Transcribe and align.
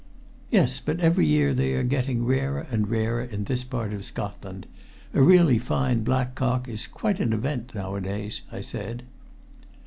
"Yes, 0.49 0.79
but 0.79 0.99
every 0.99 1.27
year 1.27 1.53
they 1.53 1.73
are 1.73 1.83
getting 1.83 2.25
rarer 2.25 2.65
and 2.71 2.89
rarer 2.89 3.21
in 3.21 3.43
this 3.43 3.63
part 3.63 3.93
of 3.93 4.03
Scotland. 4.03 4.65
A 5.13 5.21
really 5.21 5.59
fine 5.59 6.01
black 6.03 6.33
cock 6.33 6.67
is 6.67 6.87
quite 6.87 7.19
an 7.19 7.33
event 7.33 7.75
nowadays," 7.75 8.41
I 8.51 8.61
said. 8.61 9.03